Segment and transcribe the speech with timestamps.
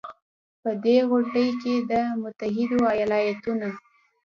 [0.61, 1.91] په دې غونډې کې د
[2.21, 3.69] متحدو ایالتونو